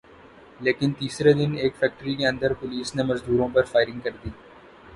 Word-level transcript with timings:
لیکن 0.59 0.91
تیسرے 0.99 1.33
دن 1.33 1.51
ایک 1.57 1.75
فیکٹری 1.79 2.15
کے 2.15 2.25
اندر 2.27 2.53
پولیس 2.61 2.95
نے 2.95 3.03
مزدوروں 3.03 3.47
پر 3.53 3.63
فائرنگ 3.71 3.99
کر 3.99 4.11
دی 4.23 4.29